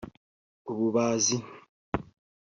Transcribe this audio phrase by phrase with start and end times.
[0.71, 1.37] ububazi